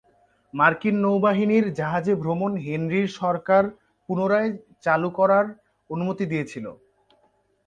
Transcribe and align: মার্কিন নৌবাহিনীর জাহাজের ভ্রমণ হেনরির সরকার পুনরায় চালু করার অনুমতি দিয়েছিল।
মার্কিন 0.53 0.95
নৌবাহিনীর 1.03 1.65
জাহাজের 1.79 2.15
ভ্রমণ 2.15 2.51
হেনরির 2.65 3.07
সরকার 3.19 3.63
পুনরায় 4.09 4.49
চালু 4.83 5.09
করার 5.17 5.45
অনুমতি 5.89 6.25
দিয়েছিল। 6.31 6.65